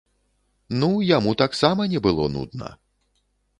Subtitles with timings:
[0.83, 2.75] Ну, яму таксама не было нудна.